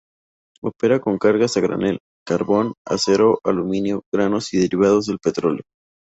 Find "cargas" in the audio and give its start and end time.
1.19-1.57